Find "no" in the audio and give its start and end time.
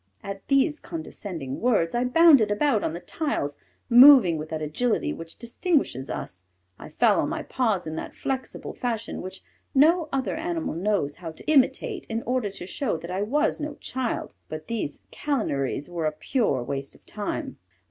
9.75-10.09, 13.59-13.75